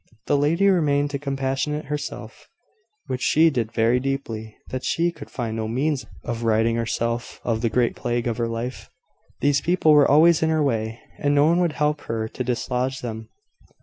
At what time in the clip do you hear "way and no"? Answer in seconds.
10.63-11.45